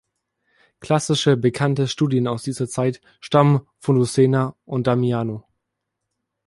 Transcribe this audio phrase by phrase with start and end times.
[0.79, 5.45] Klassische bekannte Studien aus dieser Zeit stammen von Lucena und Damiano.